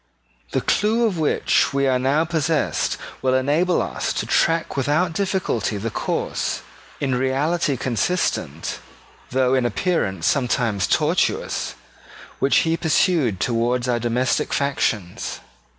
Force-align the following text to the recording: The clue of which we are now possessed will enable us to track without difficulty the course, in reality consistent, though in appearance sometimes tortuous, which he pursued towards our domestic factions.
The 0.53 0.61
clue 0.61 1.05
of 1.05 1.19
which 1.19 1.73
we 1.75 1.85
are 1.85 1.99
now 1.99 2.25
possessed 2.25 2.97
will 3.21 3.35
enable 3.35 3.83
us 3.83 4.13
to 4.13 4.25
track 4.25 4.75
without 4.75 5.13
difficulty 5.13 5.77
the 5.77 5.91
course, 5.91 6.63
in 6.99 7.13
reality 7.13 7.77
consistent, 7.77 8.79
though 9.29 9.53
in 9.53 9.63
appearance 9.63 10.25
sometimes 10.25 10.87
tortuous, 10.87 11.75
which 12.39 12.57
he 12.65 12.75
pursued 12.77 13.39
towards 13.39 13.87
our 13.87 13.99
domestic 13.99 14.53
factions. 14.53 15.39